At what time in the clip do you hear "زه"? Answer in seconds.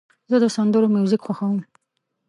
0.29-0.35